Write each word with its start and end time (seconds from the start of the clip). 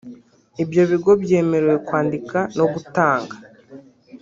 Ibyo 0.63 0.81
bigo 0.91 1.11
byemerewe 1.23 1.77
kwandika 1.87 2.39
no 2.57 2.65
gutanga 2.73 3.35